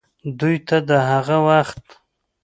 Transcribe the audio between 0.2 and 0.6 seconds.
دوې